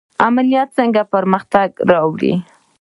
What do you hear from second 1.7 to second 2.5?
راوړي؟